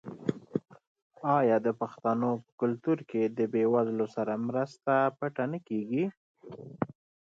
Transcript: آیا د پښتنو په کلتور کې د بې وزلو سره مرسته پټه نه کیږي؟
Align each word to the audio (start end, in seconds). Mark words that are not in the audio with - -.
آیا 1.37 1.57
د 1.65 1.69
پښتنو 1.81 2.29
په 2.45 2.51
کلتور 2.61 2.97
کې 3.09 3.21
د 3.37 3.39
بې 3.53 3.63
وزلو 3.73 4.07
سره 4.15 4.33
مرسته 4.47 4.93
پټه 5.17 5.45
نه 5.51 5.59
کیږي؟ 5.67 6.05